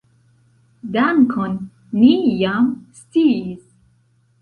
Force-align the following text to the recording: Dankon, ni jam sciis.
Dankon, 0.95 1.53
ni 1.99 2.11
jam 2.43 2.75
sciis. 3.01 3.65